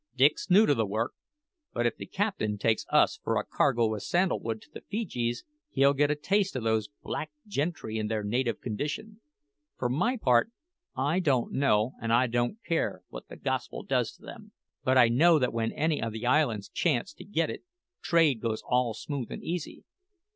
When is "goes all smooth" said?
18.41-19.29